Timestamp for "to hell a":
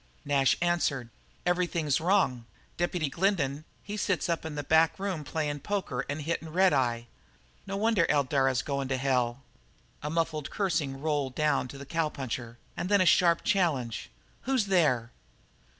8.87-10.09